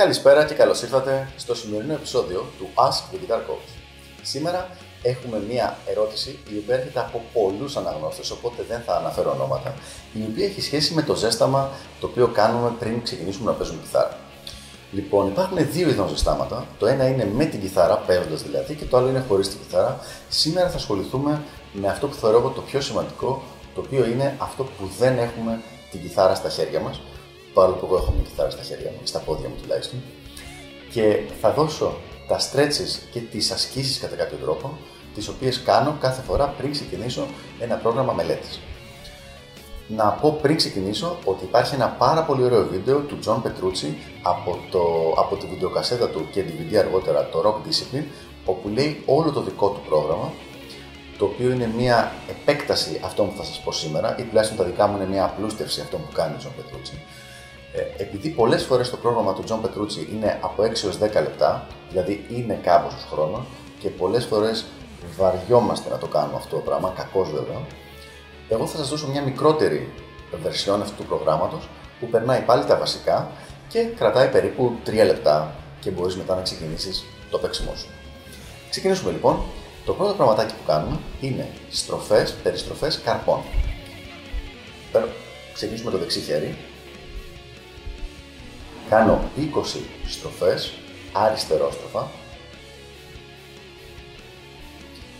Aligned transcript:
Καλησπέρα 0.00 0.44
και 0.44 0.54
καλώς 0.54 0.82
ήρθατε 0.82 1.28
στο 1.36 1.54
σημερινό 1.54 1.92
επεισόδιο 1.92 2.46
του 2.58 2.68
Ask 2.74 3.14
the 3.14 3.16
Guitar 3.16 3.38
Coach. 3.38 3.68
Σήμερα 4.22 4.68
έχουμε 5.02 5.42
μία 5.48 5.76
ερώτηση 5.86 6.38
η 6.48 6.58
οποία 6.58 6.74
έρχεται 6.74 7.00
από 7.00 7.22
πολλούς 7.32 7.76
αναγνώστες, 7.76 8.30
οπότε 8.30 8.62
δεν 8.68 8.80
θα 8.86 8.96
αναφέρω 8.96 9.30
ονόματα, 9.30 9.74
η 10.12 10.22
οποία 10.30 10.44
έχει 10.44 10.60
σχέση 10.60 10.94
με 10.94 11.02
το 11.02 11.14
ζέσταμα 11.14 11.70
το 12.00 12.06
οποίο 12.06 12.28
κάνουμε 12.28 12.72
πριν 12.78 13.02
ξεκινήσουμε 13.02 13.50
να 13.50 13.56
παίζουμε 13.56 13.80
κιθάρα. 13.82 14.18
Λοιπόν, 14.92 15.26
υπάρχουν 15.26 15.70
δύο 15.70 15.88
είδων 15.88 16.08
ζεστάματα. 16.08 16.66
Το 16.78 16.86
ένα 16.86 17.08
είναι 17.08 17.24
με 17.34 17.44
την 17.44 17.60
κιθάρα, 17.60 17.96
παίζοντας 17.96 18.42
δηλαδή, 18.42 18.74
και 18.74 18.84
το 18.84 18.96
άλλο 18.96 19.08
είναι 19.08 19.24
χωρίς 19.28 19.48
την 19.48 19.58
κιθάρα. 19.58 19.98
Σήμερα 20.28 20.70
θα 20.70 20.76
ασχοληθούμε 20.76 21.42
με 21.72 21.88
αυτό 21.88 22.06
που 22.06 22.14
θεωρώ 22.14 22.38
εγώ 22.38 22.48
το 22.48 22.60
πιο 22.60 22.80
σημαντικό, 22.80 23.42
το 23.74 23.80
οποίο 23.80 24.04
είναι 24.06 24.36
αυτό 24.38 24.62
που 24.62 24.90
δεν 24.98 25.18
έχουμε 25.18 25.60
την 25.90 26.00
κιθάρα 26.00 26.34
στα 26.34 26.48
χέρια 26.48 26.80
μας, 26.80 27.00
παρόλο 27.54 27.76
που 27.76 27.86
εγώ 27.86 27.96
έχω 27.96 28.12
μια 28.12 28.22
κιθάρα 28.22 28.50
στα 28.50 28.62
χέρια 28.62 28.90
μου, 28.90 29.00
στα 29.04 29.18
πόδια 29.18 29.48
μου 29.48 29.54
τουλάχιστον. 29.62 30.02
Και 30.92 31.20
θα 31.40 31.52
δώσω 31.52 31.96
τα 32.28 32.38
stretches 32.38 32.98
και 33.12 33.20
τις 33.20 33.50
ασκήσεις 33.50 33.98
κατά 33.98 34.16
κάποιο 34.16 34.36
τρόπο, 34.36 34.78
τις 35.14 35.28
οποίες 35.28 35.62
κάνω 35.62 35.96
κάθε 36.00 36.22
φορά 36.22 36.46
πριν 36.46 36.70
ξεκινήσω 36.70 37.26
ένα 37.60 37.76
πρόγραμμα 37.76 38.12
μελέτης. 38.12 38.60
Να 39.96 40.04
πω 40.04 40.38
πριν 40.42 40.56
ξεκινήσω 40.56 41.16
ότι 41.24 41.44
υπάρχει 41.44 41.74
ένα 41.74 41.88
πάρα 41.88 42.22
πολύ 42.22 42.42
ωραίο 42.42 42.66
βίντεο 42.66 42.98
του 42.98 43.18
John 43.26 43.42
Petrucci 43.42 43.92
από, 44.22 44.58
το, 44.70 44.80
από 45.16 45.36
τη 45.36 45.46
βιντεοκασέτα 45.46 46.08
του 46.08 46.28
και 46.30 46.44
DVD 46.46 46.74
αργότερα, 46.76 47.28
το 47.28 47.42
Rock 47.44 47.68
Discipline, 47.68 48.04
όπου 48.44 48.68
λέει 48.68 49.02
όλο 49.06 49.30
το 49.30 49.42
δικό 49.42 49.68
του 49.68 49.80
πρόγραμμα, 49.88 50.32
το 51.18 51.24
οποίο 51.24 51.50
είναι 51.50 51.70
μια 51.76 52.12
επέκταση 52.28 53.00
αυτών 53.04 53.30
που 53.30 53.36
θα 53.36 53.44
σας 53.44 53.60
πω 53.60 53.72
σήμερα, 53.72 54.16
ή 54.18 54.22
τουλάχιστον 54.22 54.58
τα 54.58 54.64
δικά 54.64 54.86
μου 54.86 54.96
είναι 54.96 55.06
μια 55.06 55.24
απλούστευση 55.24 55.80
αυτών 55.80 56.00
που 56.00 56.12
κάνει 56.12 56.34
ο 56.34 56.38
John 56.42 56.60
Petrucci. 56.60 56.98
Ε, 57.72 58.02
επειδή 58.02 58.28
πολλές 58.28 58.64
φορές 58.64 58.90
το 58.90 58.96
πρόγραμμα 58.96 59.34
του 59.34 59.44
John 59.48 59.60
Petrucci 59.64 60.12
είναι 60.12 60.38
από 60.40 60.62
6 60.62 60.84
έως 60.84 60.98
10 60.98 61.00
λεπτά, 61.00 61.66
δηλαδή 61.90 62.26
είναι 62.30 62.60
κάπως 62.62 63.06
χρόνο, 63.10 63.46
και 63.78 63.88
πολλές 63.88 64.24
φορές 64.24 64.64
βαριόμαστε 65.16 65.90
να 65.90 65.98
το 65.98 66.06
κάνουμε 66.06 66.36
αυτό 66.36 66.56
το 66.56 66.62
πράγμα, 66.62 66.92
κακώς 66.96 67.30
βέβαια, 67.30 67.60
εγώ 68.48 68.66
θα 68.66 68.76
σας 68.76 68.88
δώσω 68.88 69.08
μια 69.08 69.22
μικρότερη 69.22 69.92
version 70.44 70.78
αυτού 70.80 70.96
του 70.96 71.08
προγράμματος 71.08 71.68
που 72.00 72.06
περνάει 72.06 72.40
πάλι 72.40 72.64
τα 72.64 72.76
βασικά 72.76 73.30
και 73.68 73.82
κρατάει 73.82 74.28
περίπου 74.28 74.76
3 74.86 74.92
λεπτά 74.92 75.54
και 75.80 75.90
μπορείς 75.90 76.16
μετά 76.16 76.34
να 76.34 76.42
ξεκινήσεις 76.42 77.04
το 77.30 77.38
παίξιμό 77.38 77.74
σου. 77.76 77.88
Ξεκινήσουμε 78.70 79.12
λοιπόν. 79.12 79.42
Το 79.84 79.92
πρώτο 79.92 80.14
πραγματάκι 80.14 80.54
που 80.54 80.62
κάνουμε 80.66 80.98
είναι 81.20 81.48
στροφές, 81.70 82.34
περιστροφές 82.42 83.00
καρπών. 83.04 83.40
Ξεκινήσουμε 85.54 85.90
το 85.90 85.98
δεξί 85.98 86.20
χέρι. 86.20 86.56
Κάνω 88.90 89.20
20 89.36 89.42
στροφές 90.06 90.72
αριστερόστροφα 91.12 92.10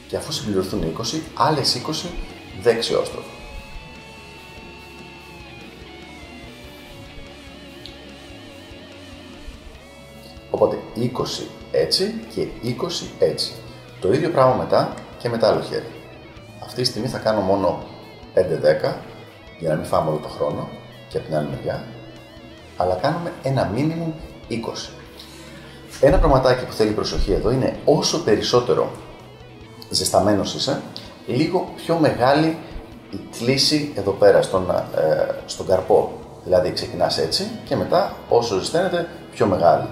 και 0.08 0.16
αφού 0.16 0.32
συμπληρωθούν 0.32 0.96
20, 0.98 1.20
άλλες 1.34 1.82
20 1.86 2.08
δεξιόστροφο. 2.62 3.30
Οπότε 10.50 10.78
20 10.96 11.08
έτσι 11.72 12.14
και 12.34 12.46
20 12.64 12.72
έτσι. 13.18 13.52
Το 14.00 14.12
ίδιο 14.12 14.30
πράγμα 14.30 14.54
μετά 14.54 14.94
και 15.18 15.28
με 15.28 15.38
το 15.38 15.46
άλλο 15.46 15.60
χέρι. 15.60 15.90
Αυτή 16.62 16.82
τη 16.82 16.88
στιγμή 16.88 17.08
θα 17.08 17.18
κάνω 17.18 17.40
μόνο 17.40 17.82
5-10 18.34 18.40
για 19.58 19.68
να 19.68 19.74
μην 19.74 19.84
φάμε 19.84 20.10
όλο 20.10 20.18
το 20.18 20.28
χρόνο 20.28 20.68
και 21.08 21.16
από 21.16 21.26
την 21.26 21.36
άλλη 21.36 21.48
μεριά. 21.48 21.99
Αλλά 22.80 22.94
κάνουμε 22.94 23.32
ένα 23.42 23.70
μίνιμουμ 23.74 24.12
20. 24.50 24.54
Ένα 26.00 26.18
πραγματάκι 26.18 26.64
που 26.64 26.72
θέλει 26.72 26.90
προσοχή 26.90 27.32
εδώ 27.32 27.50
είναι 27.50 27.76
όσο 27.84 28.22
περισσότερο 28.22 28.90
ζεσταμένος 29.90 30.54
είσαι, 30.54 30.82
λίγο 31.26 31.68
πιο 31.76 31.98
μεγάλη 31.98 32.56
η 33.10 33.18
κλίση 33.38 33.92
εδώ 33.94 34.10
πέρα 34.10 34.42
στον, 34.42 34.70
ε, 34.70 35.34
στον 35.46 35.66
καρπό. 35.66 36.12
Δηλαδή 36.44 36.72
ξεκινάς 36.72 37.18
έτσι 37.18 37.50
και 37.64 37.76
μετά 37.76 38.14
όσο 38.28 38.58
ζεσταίνεται 38.58 39.08
πιο 39.32 39.46
μεγάλη. 39.46 39.88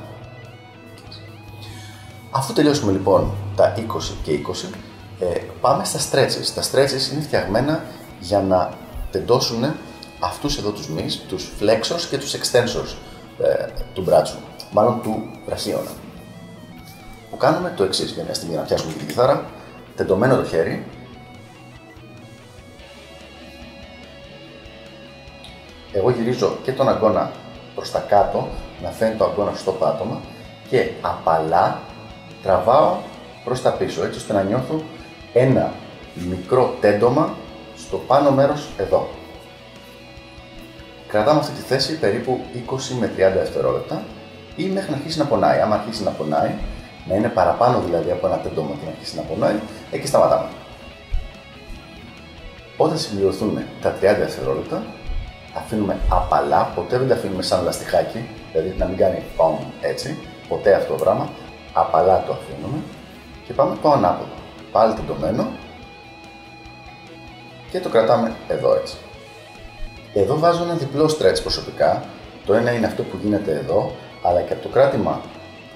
Αφού 2.30 2.52
τελειώσουμε 2.52 2.92
λοιπόν 2.92 3.30
τα 3.56 3.74
20 3.76 3.80
και 4.22 4.32
20, 4.32 4.74
ε, 5.20 5.40
πάμε 5.60 5.84
στα 5.84 5.98
stretches. 5.98 6.46
Τα 6.54 6.62
stretches 6.62 7.12
είναι 7.12 7.22
φτιαγμένα 7.22 7.82
για 8.20 8.40
να 8.40 8.70
τεντώσουν 9.10 9.64
αυτούς 10.20 10.58
εδώ 10.58 10.70
τους 10.70 10.88
μυς, 10.88 11.22
τους 11.28 11.50
flexors 11.60 12.00
και 12.10 12.18
τους 12.18 12.34
extensors 12.34 12.96
ε, 13.42 13.66
του 13.94 14.02
μπράτσου, 14.02 14.38
μάλλον 14.70 15.00
του 15.02 15.30
βραχίωνα. 15.46 15.90
Που 17.30 17.36
κάνουμε 17.36 17.72
το 17.76 17.84
εξής 17.84 18.10
για 18.10 18.24
μια 18.24 18.34
στιγμή 18.34 18.54
να 18.54 18.62
πιάσουμε 18.62 18.92
την 18.92 19.06
κιθάρα, 19.06 19.44
τεντωμένο 19.96 20.36
το 20.36 20.44
χέρι, 20.44 20.86
εγώ 25.92 26.10
γυρίζω 26.10 26.56
και 26.62 26.72
τον 26.72 26.88
αγκώνα 26.88 27.30
προς 27.74 27.90
τα 27.90 27.98
κάτω, 27.98 28.48
να 28.82 28.90
φαίνεται 28.90 29.16
το 29.16 29.24
αγκώνα 29.24 29.52
στο 29.54 29.72
πάτωμα 29.72 30.20
και 30.68 30.90
απαλά 31.00 31.80
τραβάω 32.42 32.96
προς 33.44 33.62
τα 33.62 33.70
πίσω, 33.70 34.04
έτσι 34.04 34.18
ώστε 34.18 34.32
να 34.32 34.42
νιώθω 34.42 34.82
ένα 35.32 35.72
μικρό 36.28 36.74
τέντομα 36.80 37.34
στο 37.76 37.96
πάνω 37.96 38.30
μέρος 38.30 38.68
εδώ. 38.76 39.08
Κρατάμε 41.08 41.38
αυτή 41.38 41.52
τη 41.52 41.60
θέση 41.60 41.98
περίπου 41.98 42.40
20 42.70 42.78
με 43.00 43.12
30 43.16 43.16
δευτερόλεπτα 43.16 44.02
ή 44.56 44.64
μέχρι 44.64 44.90
να 44.90 44.96
αρχίσει 44.96 45.18
να 45.18 45.24
πονάει. 45.24 45.60
Αν 45.60 45.72
αρχίσει 45.72 46.02
να 46.02 46.10
πονάει, 46.10 46.54
να 47.08 47.14
είναι 47.14 47.28
παραπάνω 47.28 47.80
δηλαδή 47.80 48.10
από 48.10 48.26
ένα 48.26 48.36
τέντομα 48.36 48.70
και 48.70 48.84
να 48.84 48.90
αρχίσει 48.90 49.16
να 49.16 49.22
πονάει, 49.22 49.54
εκεί 49.90 50.06
σταματάμε. 50.06 50.48
Όταν 52.76 52.98
συμπληρωθούν 52.98 53.58
τα 53.82 53.94
30 53.94 53.98
δευτερόλεπτα, 53.98 54.82
αφήνουμε 55.56 55.96
απαλά, 56.08 56.72
ποτέ 56.74 56.98
δεν 56.98 57.08
τα 57.08 57.14
αφήνουμε 57.14 57.42
σαν 57.42 57.64
λαστιχάκι, 57.64 58.28
δηλαδή 58.52 58.74
να 58.78 58.86
μην 58.86 58.96
κάνει 58.96 59.22
πόμ 59.36 59.58
έτσι, 59.80 60.18
ποτέ 60.48 60.74
αυτό 60.74 60.94
το 60.94 61.04
πράγμα, 61.04 61.28
απαλά 61.72 62.24
το 62.26 62.32
αφήνουμε 62.32 62.78
και 63.46 63.52
πάμε 63.52 63.76
το 63.82 63.92
ανάποδο. 63.92 64.30
Πάλι 64.72 64.94
τεντωμένο 64.94 65.46
και 67.70 67.80
το 67.80 67.88
κρατάμε 67.88 68.34
εδώ 68.48 68.74
έτσι. 68.74 68.96
Εδώ 70.14 70.38
βάζω 70.38 70.62
ένα 70.62 70.74
διπλό 70.74 71.04
stretch 71.04 71.42
προσωπικά, 71.42 72.04
το 72.46 72.54
ένα 72.54 72.72
είναι 72.72 72.86
αυτό 72.86 73.02
που 73.02 73.18
γίνεται 73.22 73.52
εδώ, 73.52 73.92
αλλά 74.22 74.40
και 74.40 74.52
από 74.52 74.62
το 74.62 74.68
κράτημα 74.68 75.20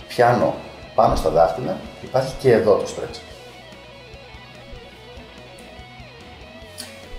πιάνω 0.09 0.54
πάνω 0.94 1.16
στα 1.16 1.31
δάχτυλα 1.31 1.76
υπάρχει 2.03 2.34
και 2.38 2.53
εδώ 2.53 2.75
το 2.76 2.84
stretch. 2.97 3.19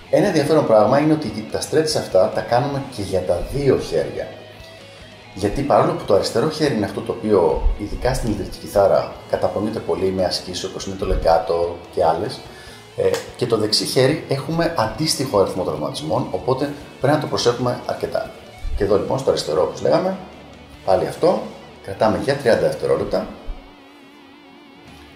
Ένα 0.09 0.27
ενδιαφέρον 0.27 0.67
πράγμα 0.67 0.99
είναι 0.99 1.13
ότι 1.13 1.47
τα 1.51 1.59
stretch 1.59 1.97
αυτά 1.97 2.31
τα 2.35 2.41
κάνουμε 2.41 2.81
και 2.95 3.01
για 3.01 3.21
τα 3.21 3.41
δύο 3.53 3.77
χέρια. 3.79 4.27
Γιατί 5.35 5.61
παρόλο 5.61 5.91
που 5.91 6.03
το 6.03 6.13
αριστερό 6.13 6.49
χέρι 6.49 6.75
είναι 6.75 6.85
αυτό 6.85 7.01
το 7.01 7.11
οποίο, 7.11 7.69
ειδικά 7.77 8.13
στην 8.13 8.31
ηλεκτρική 8.31 8.57
κιθάρα, 8.57 9.11
καταπονείται 9.29 9.79
πολύ 9.79 10.05
με 10.05 10.25
ασκήσεις 10.25 10.63
όπως 10.63 10.85
είναι 10.85 10.95
το 10.95 11.05
λεγκάτο 11.05 11.75
και 11.95 12.03
άλλες, 12.03 12.39
ε, 12.95 13.09
και 13.35 13.45
το 13.45 13.57
δεξί 13.57 13.85
χέρι 13.85 14.25
έχουμε 14.27 14.73
αντίστοιχο 14.77 15.39
αριθμό 15.39 15.63
τραυματισμών, 15.63 16.27
οπότε 16.31 16.73
πρέπει 16.99 17.15
να 17.15 17.21
το 17.21 17.27
προσέχουμε 17.27 17.79
αρκετά. 17.85 18.31
Και 18.75 18.83
εδώ 18.83 18.97
λοιπόν 18.97 19.19
στο 19.19 19.29
αριστερό, 19.29 19.61
όπως 19.61 19.81
λέγαμε, 19.81 20.17
πάλι 20.85 21.07
αυτό, 21.07 21.41
κρατάμε 21.83 22.19
για 22.23 22.37
30 22.37 22.41
δευτερόλεπτα, 22.41 23.27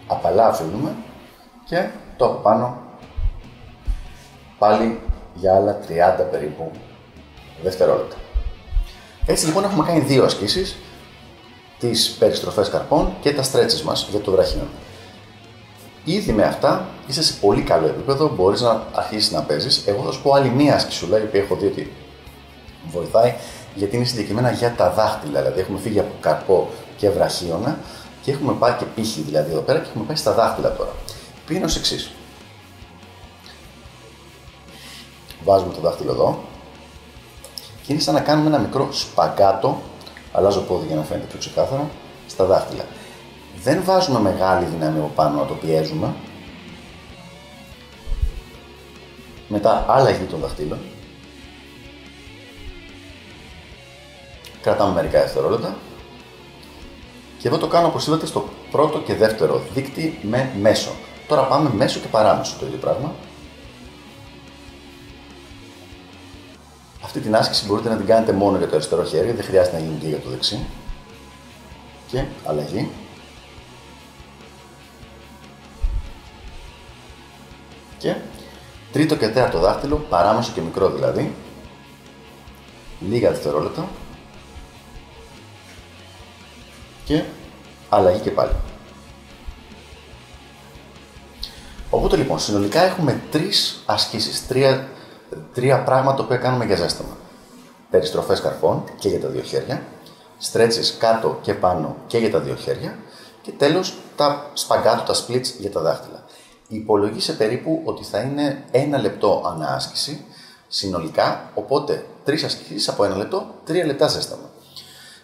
απαλά 0.07 0.47
αφήνουμε 0.47 0.95
και 1.65 1.87
το 2.17 2.25
από 2.25 2.41
πάνω 2.41 2.77
πάλι 4.57 4.99
για 5.33 5.55
άλλα 5.55 5.79
30 5.87 6.23
περίπου 6.31 6.71
δευτερόλεπτα. 7.63 8.15
Έτσι 9.25 9.45
λοιπόν 9.45 9.63
έχουμε 9.63 9.85
κάνει 9.85 9.99
δύο 9.99 10.23
ασκήσεις, 10.23 10.77
τις 11.79 12.15
περιστροφές 12.19 12.69
καρπών 12.69 13.13
και 13.21 13.33
τα 13.33 13.43
stretches 13.43 13.81
μας 13.81 14.07
για 14.09 14.19
το 14.19 14.31
βραχείο. 14.31 14.67
Ήδη 16.09 16.31
με 16.31 16.43
αυτά 16.43 16.87
είσαι 17.07 17.23
σε 17.23 17.33
πολύ 17.33 17.61
καλό 17.61 17.87
επίπεδο, 17.87 18.31
μπορείς 18.35 18.61
να 18.61 18.83
αρχίσεις 18.93 19.31
να 19.31 19.41
παίζεις. 19.41 19.83
Εγώ 19.85 20.03
θα 20.03 20.11
σου 20.11 20.21
πω 20.21 20.33
άλλη 20.33 20.49
μία 20.49 20.75
ασκησούλα, 20.75 21.19
η 21.19 21.21
οποία 21.21 21.41
έχω 21.41 21.55
δει 21.55 21.65
ότι 21.65 21.91
βοηθάει, 22.91 23.35
γιατί 23.75 23.95
είναι 23.95 24.05
συγκεκριμένα 24.05 24.51
για 24.51 24.73
τα 24.77 24.91
δάχτυλα. 24.91 25.39
Δηλαδή 25.39 25.59
έχουμε 25.59 25.79
φύγει 25.79 25.99
από 25.99 26.11
καρπό 26.21 26.69
και 26.97 27.09
βραχίωνα 27.09 27.77
και 28.21 28.31
έχουμε 28.31 28.53
πάει 28.53 28.73
και 28.73 28.85
πύχη 28.95 29.21
δηλαδή 29.21 29.51
εδώ 29.51 29.61
πέρα 29.61 29.79
και 29.79 29.87
έχουμε 29.89 30.03
πάει 30.05 30.15
στα 30.15 30.31
δάχτυλα 30.33 30.73
τώρα. 30.73 30.91
Πήγαινε 31.45 31.65
ως 31.65 31.75
εξής. 31.75 32.11
βάζουμε 35.47 35.73
το 35.73 35.81
δάχτυλο 35.81 36.11
εδώ 36.11 36.39
και 37.83 37.93
είναι 37.93 38.01
σαν 38.01 38.13
να 38.13 38.19
κάνουμε 38.19 38.47
ένα 38.47 38.57
μικρό 38.57 38.87
σπαγκάτο, 38.91 39.81
αλλάζω 40.31 40.61
πόδι 40.61 40.87
για 40.87 40.95
να 40.95 41.03
φαίνεται 41.03 41.25
πιο 41.27 41.39
ξεκάθαρα, 41.39 41.89
στα 42.27 42.45
δάχτυλα. 42.45 42.83
Δεν 43.63 43.83
βάζουμε 43.83 44.19
μεγάλη 44.19 44.65
δύναμη 44.65 44.99
από 44.99 45.11
πάνω 45.15 45.39
να 45.39 45.45
το 45.45 45.53
πιέζουμε. 45.53 46.13
Μετά 49.47 49.85
άλλαγη 49.87 50.23
των 50.23 50.39
δαχτύλων. 50.39 50.79
Κρατάμε 54.61 54.93
μερικά 54.93 55.21
δευτερόλεπτα 55.21 55.75
Και 57.37 57.47
εδώ 57.47 57.57
το 57.57 57.67
κάνω 57.67 57.87
όπως 57.87 58.07
είδατε 58.07 58.25
στο 58.25 58.49
πρώτο 58.71 58.99
και 58.99 59.15
δεύτερο 59.15 59.61
δίκτυ 59.73 60.19
με 60.21 60.51
μέσο. 60.59 60.91
Τώρα 61.27 61.47
πάμε 61.47 61.69
μέσο 61.73 61.99
και 61.99 62.07
παράμεσο 62.07 62.55
το 62.59 62.65
ίδιο 62.65 62.77
πράγμα. 62.77 63.13
Αυτή 67.03 67.19
την 67.19 67.35
άσκηση 67.35 67.65
μπορείτε 67.65 67.89
να 67.89 67.95
την 67.95 68.05
κάνετε 68.05 68.31
μόνο 68.31 68.57
για 68.57 68.67
το 68.67 68.75
αριστερό 68.75 69.03
χέρι, 69.03 69.31
δεν 69.31 69.45
χρειάζεται 69.45 69.77
να 69.77 69.83
γίνει 69.83 69.97
και 69.99 70.07
για 70.07 70.19
το 70.19 70.29
δεξί. 70.29 70.65
Και 72.07 72.23
αλλαγή. 72.45 72.89
Και 77.97 78.15
τρίτο 78.91 79.15
και 79.15 79.27
τέταρτο 79.27 79.59
δάχτυλο, 79.59 79.95
παράμεσο 79.95 80.51
και 80.53 80.61
μικρό 80.61 80.89
δηλαδή. 80.89 81.35
Λίγα 82.99 83.29
δευτερόλεπτα. 83.29 83.87
Και 87.05 87.23
αλλαγή 87.89 88.19
και 88.19 88.31
πάλι. 88.31 88.51
Οπότε 91.89 92.15
λοιπόν, 92.15 92.39
συνολικά 92.39 92.81
έχουμε 92.81 93.21
τρεις 93.31 93.83
ασκήσεις, 93.85 94.47
τρία, 94.47 94.89
τρία 95.53 95.83
πράγματα 95.83 96.23
που 96.23 96.37
κάνουμε 96.41 96.65
για 96.65 96.75
ζέσταμα. 96.75 97.17
Περιστροφές 97.89 98.41
καρφών 98.41 98.83
και 98.99 99.09
για 99.09 99.19
τα 99.19 99.27
δύο 99.27 99.41
χέρια, 99.41 99.81
στρέτσες 100.37 100.95
κάτω 100.99 101.39
και 101.41 101.53
πάνω 101.53 101.95
και 102.07 102.17
για 102.17 102.31
τα 102.31 102.39
δύο 102.39 102.55
χέρια 102.55 102.97
και 103.41 103.51
τέλος 103.51 103.93
τα 104.15 104.49
σπαγκάτου, 104.53 105.03
τα 105.03 105.13
splits 105.13 105.45
για 105.59 105.71
τα 105.71 105.81
δάχτυλα. 105.81 106.23
Υπολογίσε 106.67 107.33
περίπου 107.33 107.81
ότι 107.83 108.03
θα 108.03 108.19
είναι 108.19 108.63
ένα 108.71 108.97
λεπτό 108.97 109.43
ανάσκηση 109.45 110.25
συνολικά, 110.67 111.51
οπότε 111.53 112.05
τρεις 112.23 112.43
ασκήσεις 112.43 112.87
από 112.89 113.03
ένα 113.03 113.15
λεπτό, 113.15 113.47
τρία 113.65 113.85
λεπτά 113.85 114.07
ζέσταμα. 114.07 114.49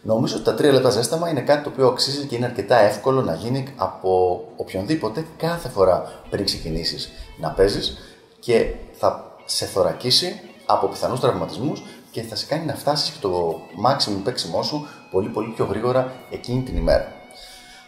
Νομίζω 0.01 0.35
ότι 0.35 0.43
τα 0.43 0.53
τρία 0.53 0.71
λεπτά 0.71 0.89
ζέσταμα 0.89 1.29
είναι 1.29 1.41
κάτι 1.41 1.63
το 1.63 1.69
οποίο 1.69 1.87
αξίζει 1.87 2.25
και 2.25 2.35
είναι 2.35 2.45
αρκετά 2.45 2.77
εύκολο 2.77 3.21
να 3.21 3.33
γίνει 3.33 3.73
από 3.75 4.43
οποιονδήποτε 4.55 5.25
κάθε 5.37 5.69
φορά 5.69 6.21
πριν 6.29 6.45
ξεκινήσεις 6.45 7.09
να 7.39 7.49
παίζεις 7.49 7.97
και 8.39 8.73
θα 8.93 9.35
σε 9.45 9.65
θωρακίσει 9.65 10.39
από 10.65 10.87
πιθανούς 10.87 11.19
τραυματισμούς 11.19 11.83
και 12.11 12.21
θα 12.21 12.35
σε 12.35 12.45
κάνει 12.45 12.65
να 12.65 12.75
φτάσεις 12.75 13.09
και 13.09 13.17
το 13.21 13.61
maximum 13.85 14.21
παίξιμό 14.23 14.63
σου 14.63 14.87
πολύ 15.11 15.29
πολύ 15.29 15.49
πιο 15.55 15.65
γρήγορα 15.65 16.11
εκείνη 16.29 16.61
την 16.61 16.77
ημέρα. 16.77 17.11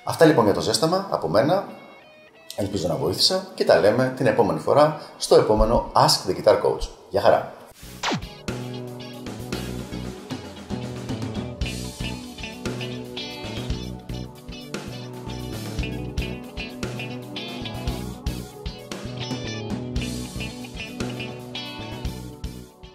Αυτά 0.04 0.26
λοιπόν 0.26 0.46
για 0.46 0.54
το 0.54 0.62
ζέσταμα 0.62 1.08
από 1.12 1.28
μένα. 1.28 1.68
Ελπίζω 2.56 2.88
να 2.88 2.96
βοήθησα 2.96 3.48
και 3.56 3.66
τα 3.66 3.80
λέμε 3.80 4.14
την 4.18 4.26
επόμενη 4.26 4.60
φορά 4.60 5.02
στο 5.18 5.36
επόμενο 5.36 5.92
Ask 5.94 6.30
the 6.30 6.36
Guitar 6.36 6.62
Coach. 6.62 6.88
Γεια 7.10 7.22
χαρά! 7.22 7.65